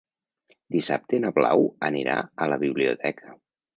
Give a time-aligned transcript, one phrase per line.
[0.75, 2.17] Dissabte na Blau anirà
[2.47, 3.37] a la biblioteca.